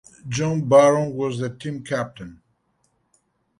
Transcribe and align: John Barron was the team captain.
John 0.27 0.67
Barron 0.67 1.13
was 1.13 1.37
the 1.37 1.55
team 1.55 1.83
captain. 1.83 2.41